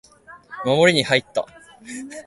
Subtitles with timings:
[0.65, 1.45] 守りに入った